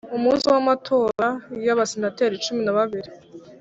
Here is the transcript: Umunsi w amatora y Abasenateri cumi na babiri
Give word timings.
Umunsi 0.17 0.45
w 0.53 0.55
amatora 0.61 1.27
y 1.65 1.69
Abasenateri 1.73 2.41
cumi 2.45 2.61
na 2.63 2.73
babiri 2.77 3.09